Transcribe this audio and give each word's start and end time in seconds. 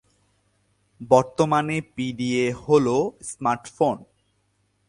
বর্তমানে 1.01 1.77
P 1.95 2.07
D 2.17 2.29
A 2.45 2.47
হল 2.63 2.87
smart 3.29 3.63
phone. 3.75 3.97